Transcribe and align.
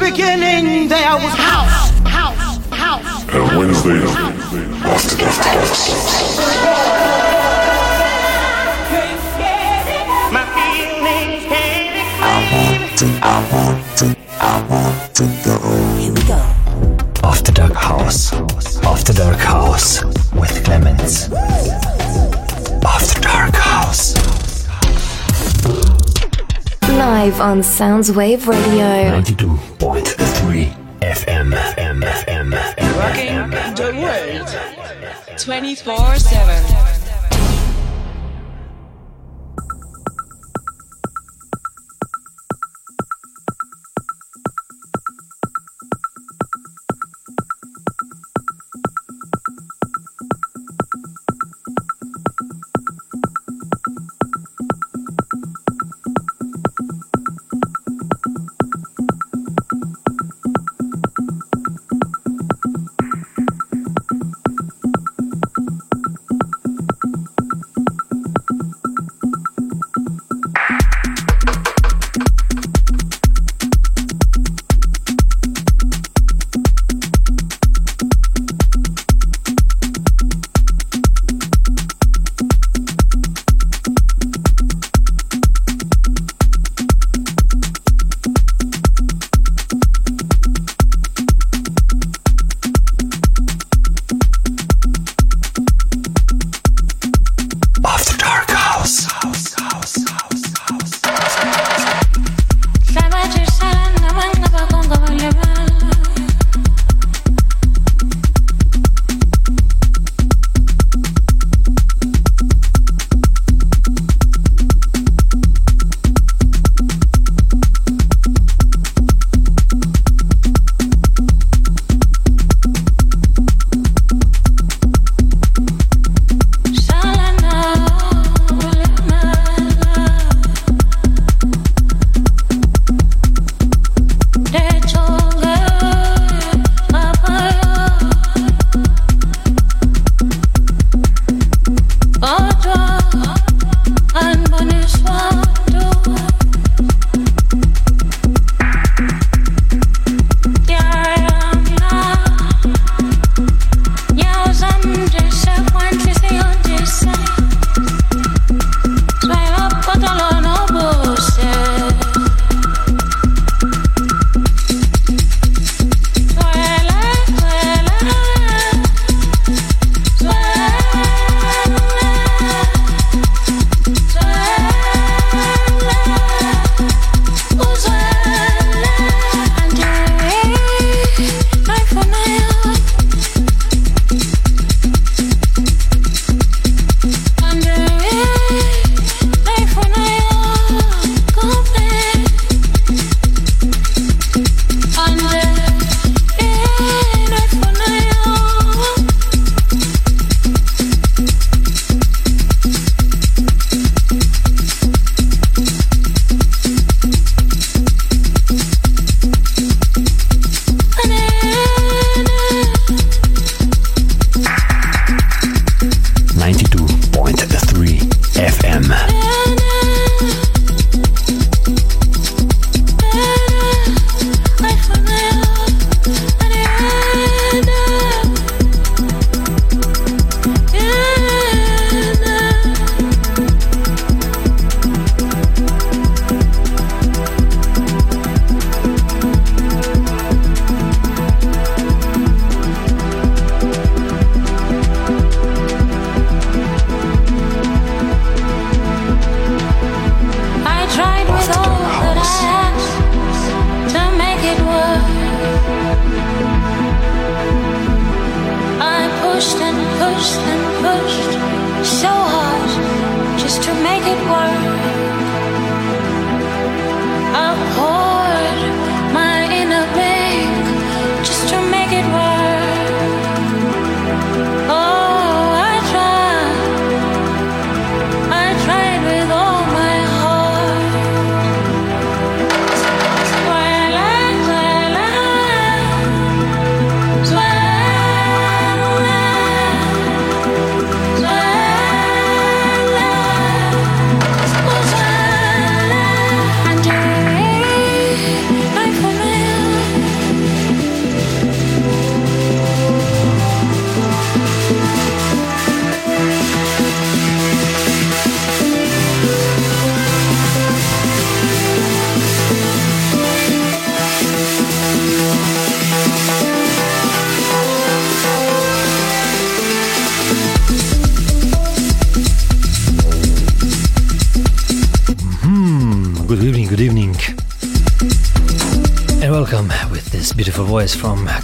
In 0.00 0.06
the 0.06 0.12
beginning, 0.12 0.88
there 0.88 1.14
was 1.16 1.34
house, 1.34 1.90
house, 2.08 2.66
house. 2.70 3.28
And 3.28 3.58
Wednesday, 3.58 4.00
after 4.82 5.14
the 5.14 5.20
dark 5.20 5.34
house. 5.36 5.90
I 13.22 13.36
want 13.52 13.98
to, 13.98 14.16
I 14.40 14.66
want 14.70 15.14
to 15.16 15.24
go. 15.44 15.58
Here 15.98 16.12
we 16.14 16.22
go. 16.22 16.40
After 17.22 17.52
Dark 17.52 17.74
House. 17.74 18.32
After 18.82 19.12
Dark 19.12 19.36
House 19.36 20.02
with 20.32 20.64
kLEMENZ. 20.64 21.30
After 22.86 23.20
Dark 23.20 23.54
House. 23.54 24.14
Live 26.88 27.40
on 27.40 27.60
Soundwave 27.60 28.46
Radio. 28.46 29.20
92.3 29.20 29.59
24 35.44 36.18
7. 36.18 36.99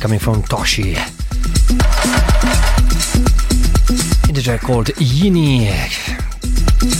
Coming 0.07 0.21
from 0.21 0.43
Toshi. 0.45 0.95
In 4.29 4.35
the 4.37 4.41
track 4.41 4.61
called 4.61 4.87
Yini, 4.87 5.67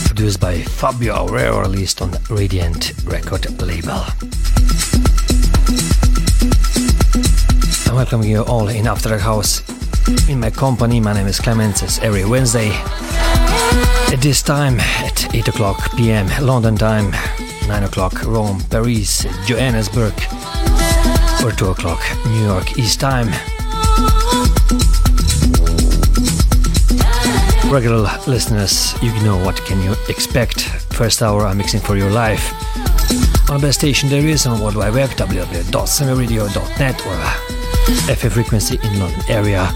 produced 0.07 0.41
by 0.41 0.61
Fabio 0.63 1.15
Aurero, 1.15 1.61
released 1.61 2.01
on 2.01 2.11
Radiant 2.29 2.91
record 3.05 3.45
label. 3.61 4.03
I'm 7.87 7.95
welcoming 7.95 8.29
you 8.29 8.41
all 8.41 8.67
in 8.67 8.87
After 8.87 9.17
House. 9.17 9.63
In 10.27 10.41
my 10.41 10.49
company, 10.49 10.99
my 10.99 11.13
name 11.13 11.27
is 11.27 11.39
kLEMENZ. 11.39 11.83
It's 11.83 11.99
every 11.99 12.25
Wednesday 12.25 12.71
at 14.11 14.19
this 14.19 14.41
time 14.41 14.81
at 14.81 15.33
8 15.33 15.47
o'clock 15.47 15.95
p.m. 15.95 16.27
London 16.45 16.75
time, 16.75 17.11
9 17.69 17.83
o'clock 17.83 18.25
Rome, 18.25 18.59
Paris, 18.69 19.25
Johannesburg, 19.45 20.13
or 21.47 21.51
2 21.51 21.69
o'clock 21.69 22.01
New 22.25 22.43
York 22.43 22.77
East 22.77 22.99
time. 22.99 23.27
Regular 27.71 28.09
listeners, 28.27 28.93
you 29.01 29.11
know 29.23 29.37
what 29.45 29.55
can 29.65 29.81
you 29.81 29.93
expect. 30.09 30.61
First 30.93 31.21
hour 31.21 31.45
I'm 31.45 31.57
mixing 31.57 31.79
for 31.79 31.95
your 31.95 32.11
life 32.11 32.53
on 33.49 33.61
the 33.61 33.67
best 33.67 33.79
station 33.79 34.09
there 34.09 34.25
is 34.25 34.45
on 34.45 34.59
World 34.59 34.75
Wide 34.75 34.93
Web, 34.93 35.09
www.semiradio.net 35.11 37.05
or 37.07 38.13
FF 38.13 38.33
frequency 38.33 38.77
in 38.83 38.99
London 38.99 39.21
area 39.29 39.67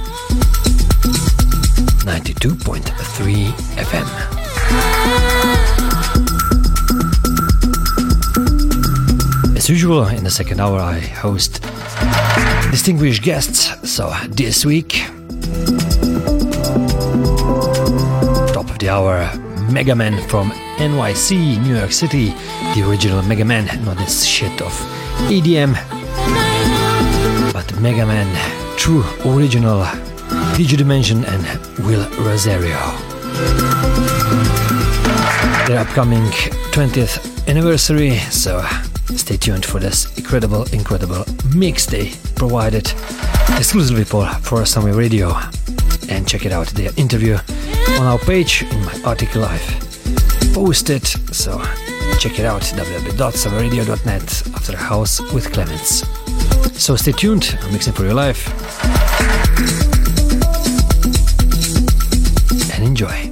92.3 2.03 3.51
FM. 3.77 4.40
Usual, 9.71 10.05
in 10.07 10.25
the 10.25 10.29
second 10.29 10.59
hour, 10.59 10.81
I 10.81 10.99
host 10.99 11.63
distinguished 12.71 13.23
guests. 13.23 13.71
So 13.89 14.13
this 14.27 14.65
week, 14.65 14.89
top 18.51 18.69
of 18.69 18.77
the 18.79 18.89
hour, 18.89 19.29
MegaMen 19.71 20.27
from 20.29 20.51
NYC, 20.75 21.63
New 21.63 21.77
York 21.77 21.93
City, 21.93 22.33
the 22.75 22.85
original 22.85 23.21
MegaMen, 23.21 23.85
not 23.85 23.95
this 23.95 24.25
shit 24.25 24.61
of 24.61 24.73
EDM, 25.31 25.71
but 27.53 27.65
MegaMen, 27.79 28.27
true 28.75 29.05
original 29.23 29.85
DJ 30.57 30.75
Dimension 30.75 31.23
and 31.23 31.43
Will 31.85 32.05
Rosario. 32.25 32.77
Their 35.65 35.79
upcoming 35.79 36.25
20th 36.73 37.47
anniversary, 37.47 38.17
so 38.31 38.61
stay 39.17 39.37
tuned 39.37 39.65
for 39.65 39.79
this 39.79 40.17
incredible, 40.17 40.63
incredible 40.73 41.25
mix 41.55 41.85
they 41.85 42.11
provided 42.35 42.91
exclusively 43.57 44.03
for, 44.03 44.25
for 44.41 44.61
Soundwave 44.61 44.97
Radio. 44.97 45.33
And 46.09 46.27
check 46.27 46.45
it 46.45 46.51
out, 46.51 46.67
their 46.67 46.91
interview 46.97 47.37
on 47.99 48.05
our 48.05 48.19
page 48.19 48.63
in 48.63 48.85
my 48.85 49.01
article 49.05 49.45
I've 49.45 49.61
posted. 50.53 51.05
So 51.33 51.61
check 52.19 52.39
it 52.39 52.45
out, 52.45 52.61
www.soundwaveradio.net 52.61 54.47
after 54.55 54.71
the 54.71 54.77
house 54.77 55.21
with 55.33 55.51
kLEMENZ. 55.51 56.05
So 56.75 56.95
stay 56.95 57.11
tuned, 57.11 57.57
I'm 57.61 57.71
mixing 57.71 57.93
for 57.93 58.03
your 58.03 58.13
life. 58.13 58.47
And 62.73 62.83
enjoy 62.83 63.30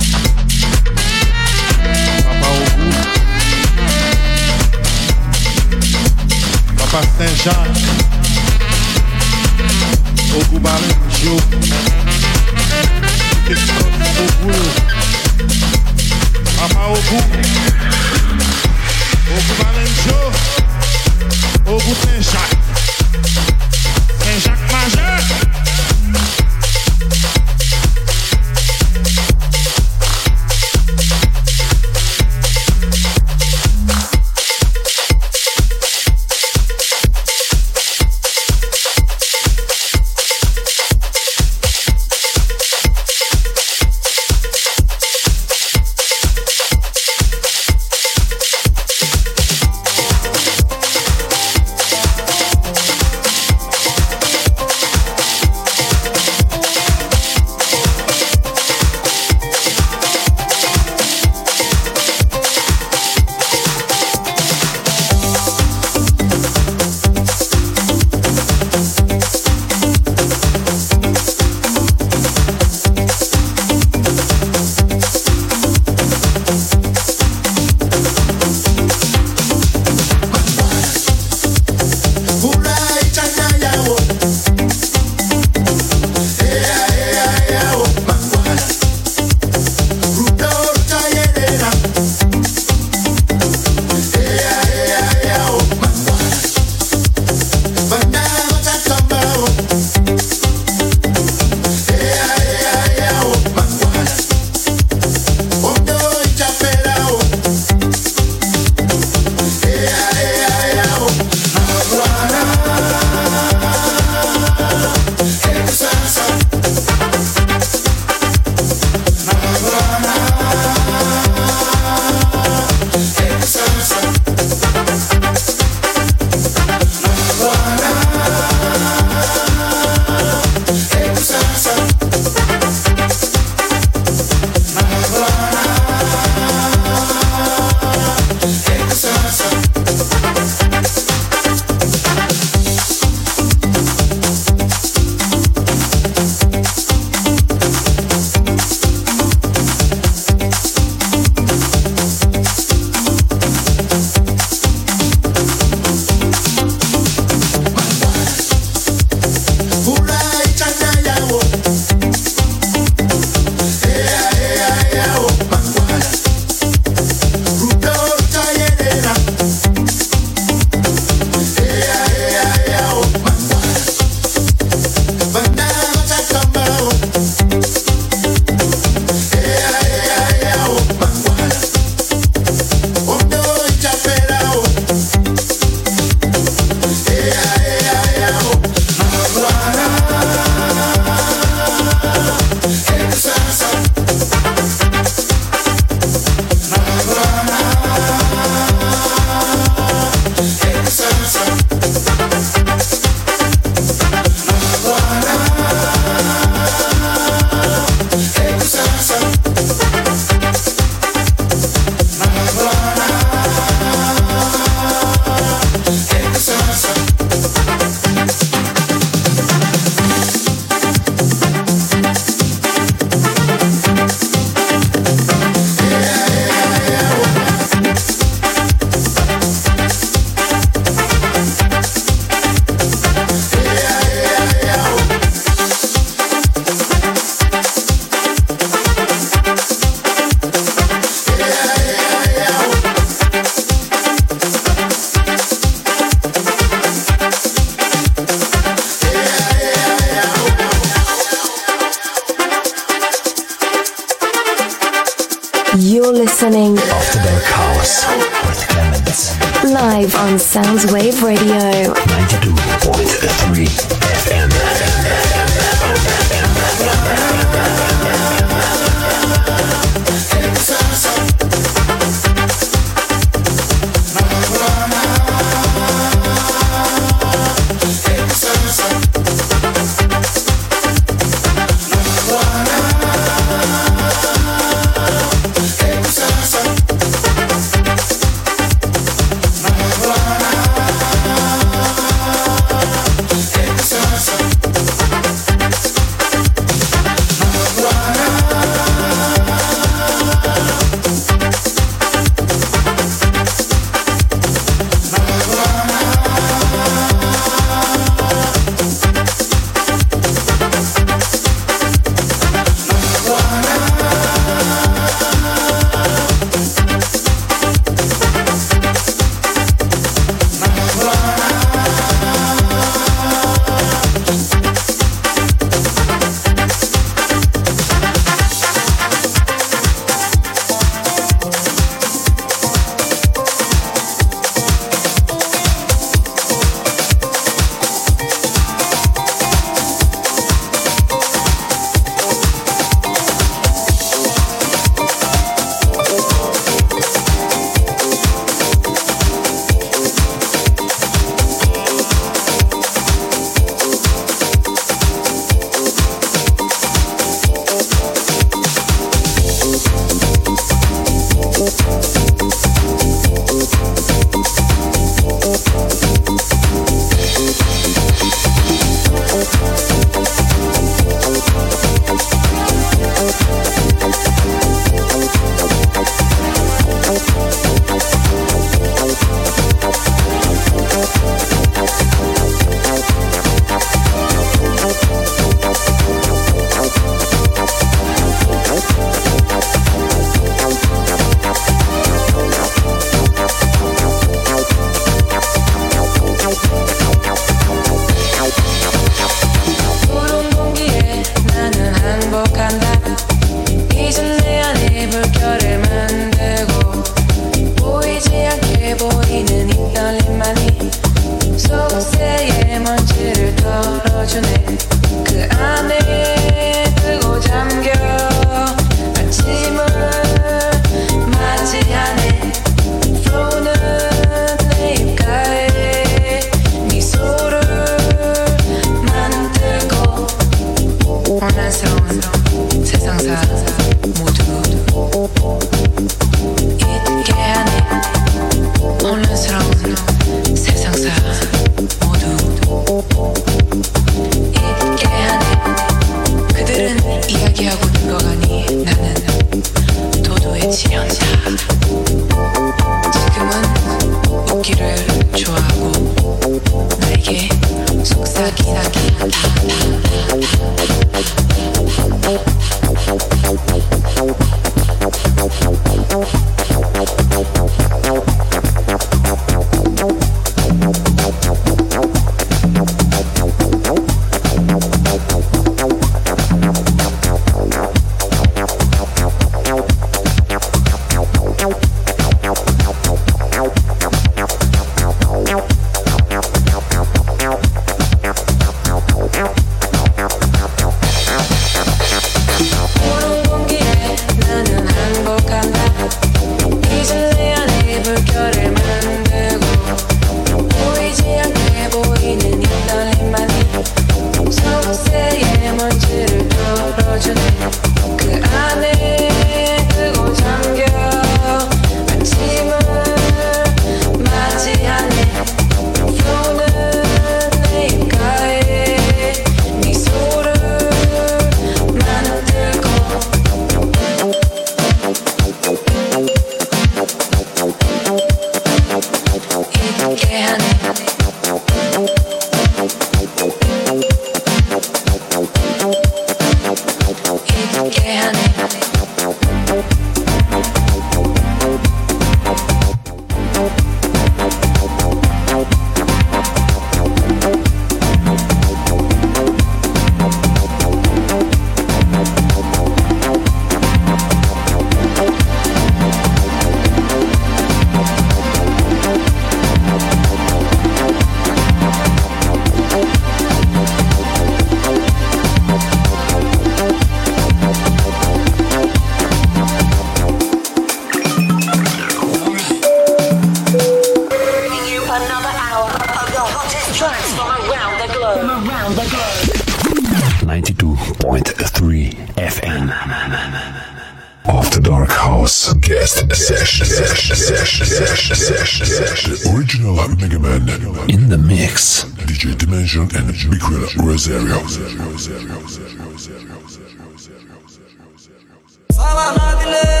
You're 598.11 600.00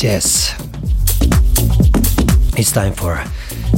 Yes, 0.00 0.04
yes. 0.04 0.54
It's 2.56 2.70
time 2.70 2.92
for 2.92 3.20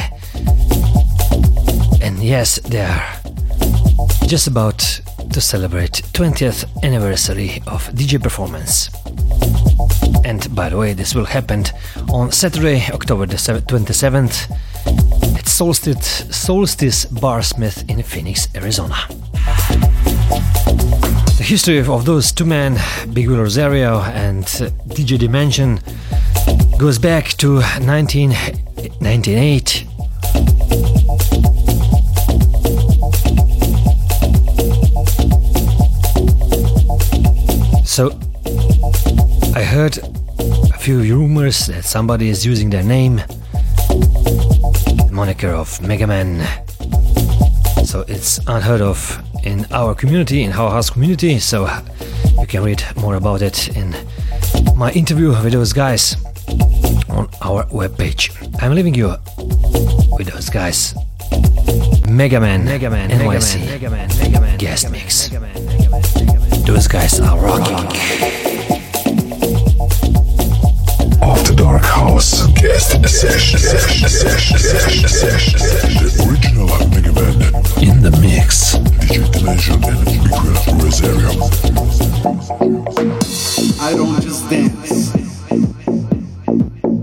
And 2.02 2.22
yes, 2.22 2.60
they're 2.60 3.11
just 4.32 4.46
about 4.46 4.78
to 5.30 5.40
celebrate 5.42 6.00
20th 6.14 6.64
anniversary 6.82 7.62
of 7.66 7.86
DJ 7.88 8.18
Performance. 8.18 8.88
And 10.24 10.48
by 10.56 10.70
the 10.70 10.78
way, 10.78 10.94
this 10.94 11.14
will 11.14 11.26
happen 11.26 11.64
on 12.08 12.32
Saturday, 12.32 12.82
October 12.94 13.26
the 13.26 13.36
27th 13.36 14.50
at 15.36 15.46
Solstice, 15.46 16.34
Solstice 16.34 17.04
Barsmith 17.04 17.84
in 17.90 18.02
Phoenix, 18.02 18.48
Arizona. 18.54 18.96
The 21.36 21.44
history 21.44 21.80
of 21.80 22.06
those 22.06 22.32
two 22.32 22.46
men, 22.46 22.78
Big 23.12 23.28
Will 23.28 23.40
Rosario 23.40 24.00
and 24.00 24.44
uh, 24.44 24.70
DJ 24.94 25.18
Dimension, 25.18 25.78
goes 26.78 26.98
back 26.98 27.36
to 27.36 27.56
1998 27.56 29.81
So 37.92 38.08
I 39.54 39.62
heard 39.62 39.98
a 39.98 40.78
few 40.78 41.02
rumors 41.02 41.66
that 41.66 41.84
somebody 41.84 42.30
is 42.30 42.42
using 42.42 42.70
their 42.70 42.82
name, 42.82 43.20
moniker 45.10 45.50
of 45.50 45.68
MegaMen. 45.80 46.40
So 47.84 48.06
it's 48.08 48.38
unheard 48.46 48.80
of 48.80 49.22
in 49.44 49.66
our 49.72 49.94
community, 49.94 50.42
in 50.42 50.52
our 50.52 50.70
house 50.70 50.88
community. 50.88 51.38
So 51.38 51.68
you 52.40 52.46
can 52.46 52.64
read 52.64 52.82
more 52.96 53.16
about 53.16 53.42
it 53.42 53.76
in 53.76 53.94
my 54.74 54.90
interview 54.92 55.28
with 55.44 55.52
those 55.52 55.74
guys 55.74 56.16
on 57.10 57.28
our 57.42 57.66
webpage. 57.66 58.32
I'm 58.62 58.74
leaving 58.74 58.94
you 58.94 59.08
with 60.16 60.28
those 60.32 60.48
guys. 60.48 60.94
MegaMen, 62.08 62.64
Mega 62.64 62.88
Man, 62.88 63.10
NYC, 63.10 63.66
MegaMen, 63.66 64.18
Mega 64.18 64.40
Man, 64.40 64.58
guest 64.58 64.90
mix. 64.90 65.28
Those 66.64 66.86
guys 66.86 67.18
are 67.20 67.38
rocking. 67.38 67.74
After 71.20 71.54
Dark 71.54 71.82
House 71.82 72.46
guest 72.52 72.92
session. 73.08 73.58
session, 73.58 74.08
session, 74.08 74.58
session, 74.58 75.08
session. 75.08 75.58
The 75.98 76.08
original 76.28 76.68
MegaMen 76.92 77.82
In 77.82 78.00
the 78.02 78.10
mix. 78.20 78.76
DJ 79.00 79.28
Dimension 79.32 79.82
and 79.84 80.04
Miguel 80.06 80.42
Rosario. 80.78 81.32
I 83.80 83.94
don't 83.96 84.20
just 84.22 84.48
dance. 84.48 85.14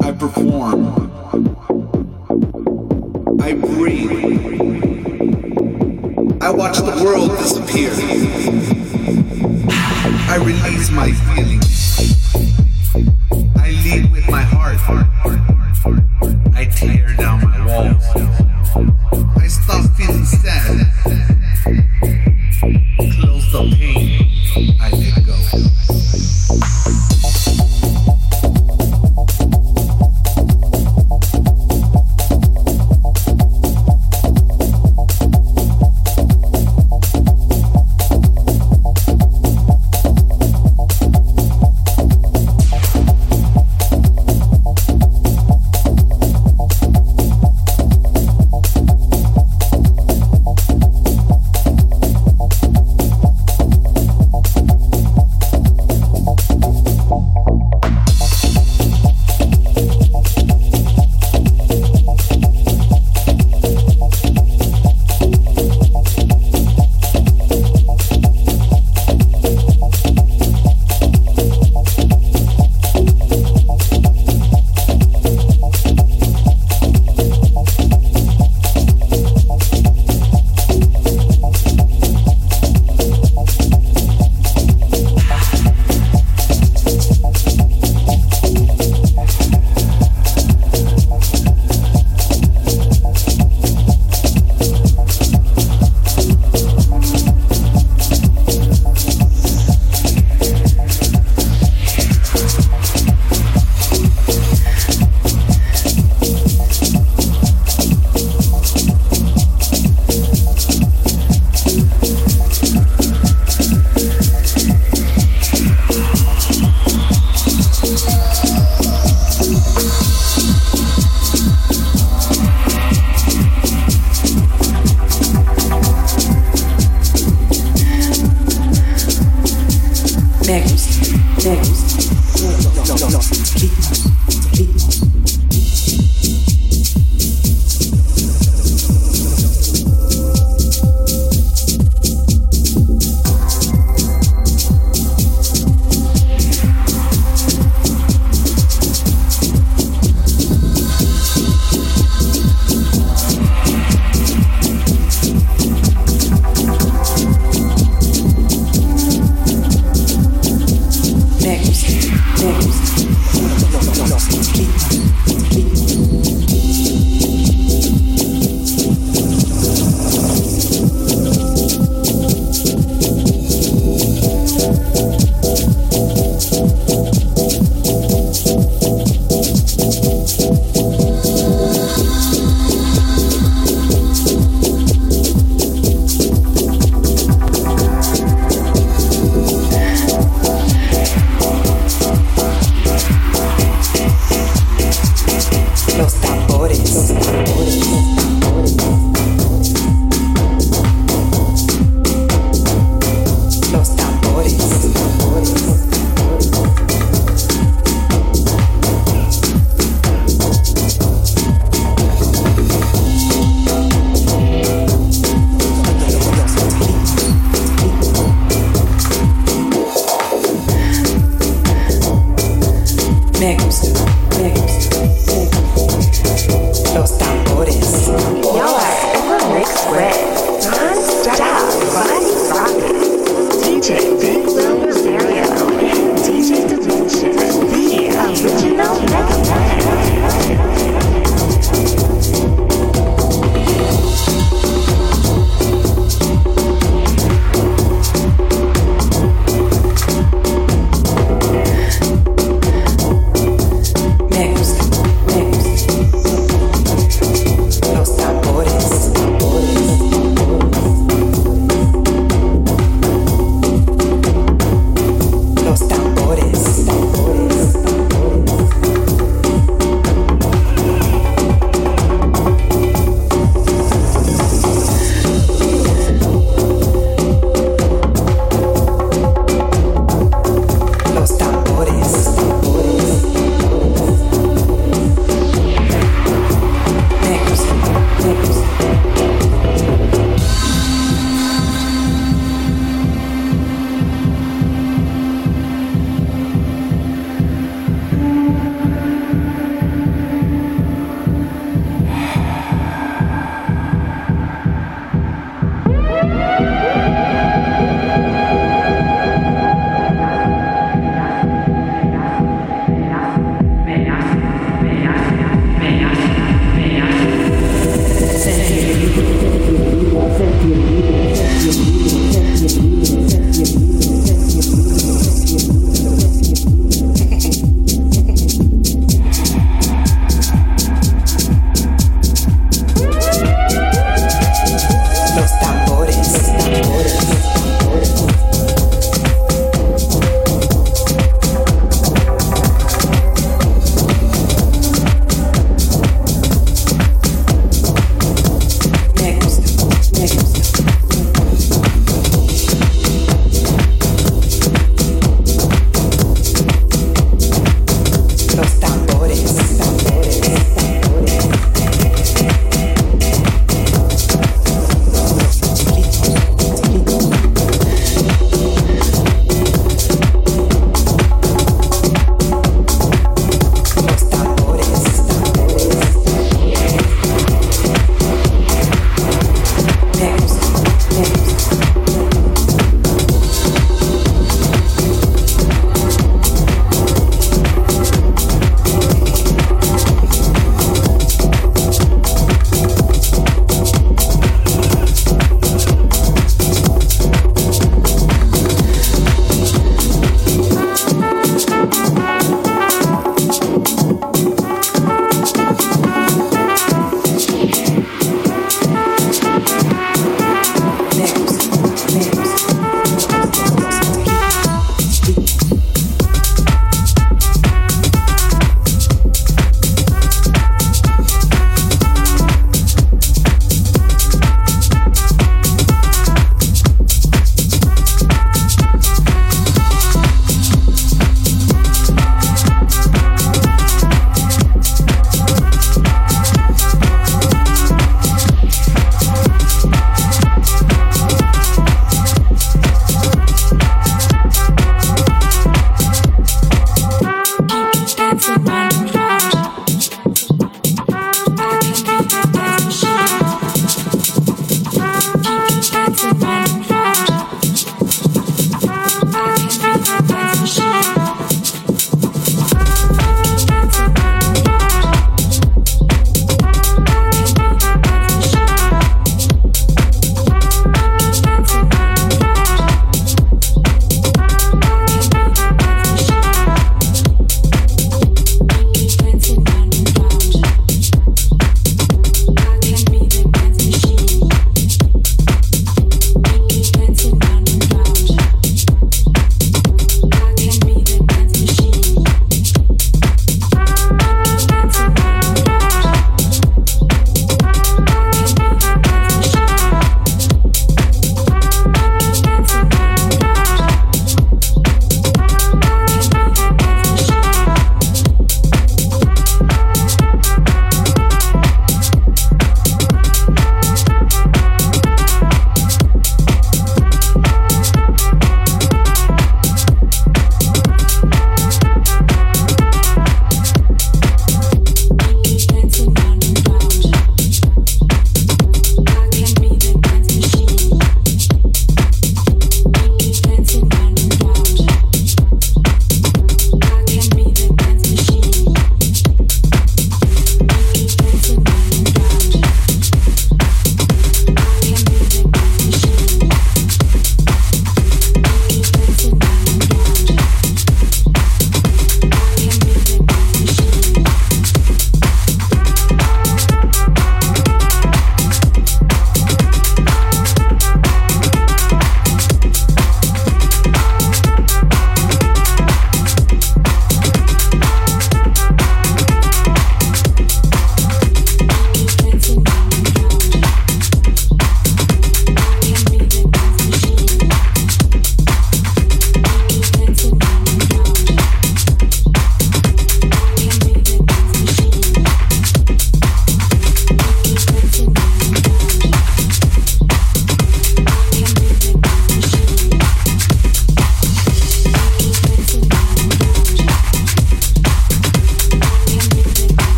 I 0.00 0.12
perform. 0.12 0.80
I 3.40 3.52
breathe. 3.54 4.24
I 6.42 6.50
watch 6.50 6.78
the 6.78 7.00
world 7.04 7.30
disappear. 7.38 7.92
I 10.34 10.38
release 10.38 10.90
my 10.90 11.12
feelings. 11.12 12.43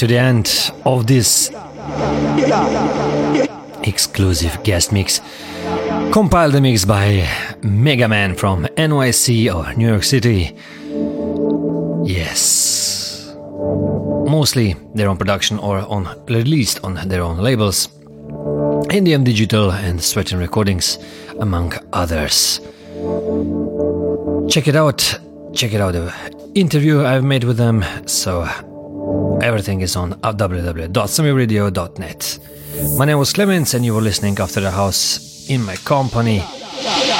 To 0.00 0.06
the 0.06 0.16
end 0.16 0.72
of 0.86 1.06
this 1.06 1.50
exclusive 3.82 4.62
guest 4.64 4.92
mix. 4.92 5.20
Compiled 6.10 6.54
the 6.54 6.60
mix 6.62 6.86
by 6.86 7.28
MegaMen 7.60 8.38
from 8.38 8.64
NYC 8.78 9.54
or 9.54 9.74
New 9.74 9.88
York 9.88 10.04
City. 10.04 10.56
Yes. 12.10 13.36
Mostly 14.26 14.74
their 14.94 15.10
own 15.10 15.18
production 15.18 15.58
or 15.58 15.80
on 15.80 16.08
released 16.28 16.82
on 16.82 16.94
their 17.06 17.20
own 17.22 17.36
labels. 17.36 17.88
NDM 18.88 19.22
Digital 19.22 19.70
and 19.70 20.02
Sweating 20.02 20.38
Recordings, 20.38 20.96
among 21.40 21.74
others. 21.92 22.60
Check 24.48 24.66
it 24.66 24.76
out. 24.76 25.20
Check 25.52 25.74
it 25.74 25.80
out. 25.82 25.92
The 25.92 26.10
interview 26.54 27.04
I've 27.04 27.22
made 27.22 27.44
with 27.44 27.58
them. 27.58 27.84
So 28.06 28.48
everything 29.60 29.82
is 29.82 29.94
on 29.94 30.14
www.soundwaveradio.net. 30.22 32.38
My 32.96 33.04
name 33.04 33.18
was 33.18 33.34
kLEMENZ, 33.34 33.74
and 33.74 33.84
you 33.84 33.94
were 33.94 34.00
listening 34.00 34.34
AfterDark 34.36 34.72
House 34.72 35.50
in 35.50 35.62
my 35.62 35.76
company 35.76 36.42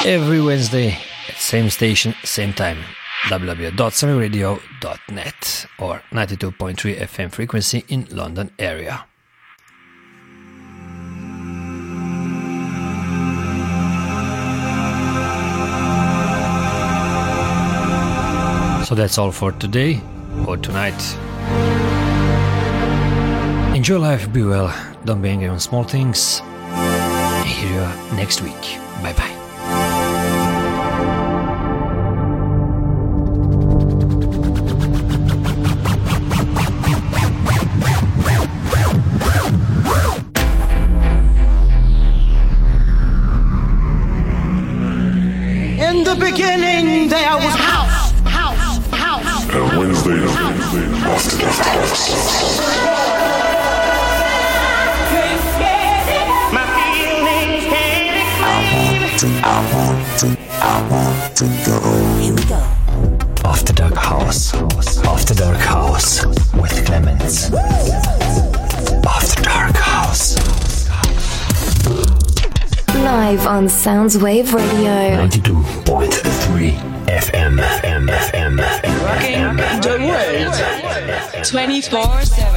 every 0.07 0.41
Wednesday 0.41 0.97
at 1.29 1.35
same 1.35 1.69
station, 1.69 2.15
same 2.23 2.51
time. 2.51 2.79
www.soundwaveradio.net 3.25 5.65
or 5.77 6.01
92.3 6.11 6.97
FM 6.97 7.31
frequency 7.31 7.85
in 7.89 8.07
London 8.09 8.49
area. 8.57 9.05
So 18.87 18.95
that's 18.95 19.19
all 19.19 19.31
for 19.31 19.51
today 19.51 20.01
or 20.47 20.57
tonight. 20.57 20.99
Enjoy 23.81 23.97
life, 23.97 24.31
be 24.31 24.43
well, 24.43 24.71
don't 25.05 25.23
be 25.23 25.29
angry 25.29 25.47
on 25.47 25.59
small 25.59 25.83
things. 25.83 26.41
Hear 27.43 27.67
you 27.67 28.15
next 28.15 28.43
week. 28.43 28.80
Soundwave 74.11 74.53
Radio. 74.53 75.25
92.3 75.25 76.75
FM. 77.07 77.57
FM. 77.57 78.09
FM. 78.09 78.59
FM. 78.59 79.55
The 79.81 79.95
world 80.05 81.45
24 81.45 82.25
7. 82.25 82.50